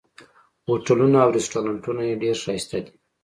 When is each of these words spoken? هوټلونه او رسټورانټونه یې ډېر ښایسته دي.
هوټلونه 0.67 1.17
او 1.23 1.29
رسټورانټونه 1.37 2.01
یې 2.09 2.15
ډېر 2.23 2.35
ښایسته 2.43 2.77
دي. 2.83 2.91